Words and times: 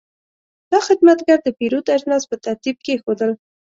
دا 0.71 0.79
خدمتګر 0.87 1.37
د 1.43 1.47
پیرود 1.57 1.85
اجناس 1.95 2.23
په 2.29 2.35
ترتیب 2.45 2.75
کېښودل. 2.85 3.31